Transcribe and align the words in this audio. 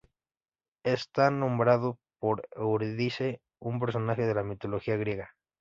Está 0.83 1.29
nombrado 1.29 1.99
por 2.17 2.47
Eurídice, 2.55 3.39
un 3.59 3.79
personaje 3.79 4.23
de 4.25 4.33
la 4.33 4.41
mitología 4.41 4.97
griega. 4.97 5.35